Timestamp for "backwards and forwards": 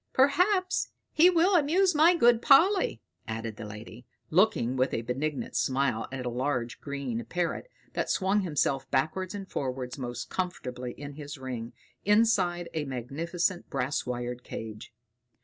8.89-9.99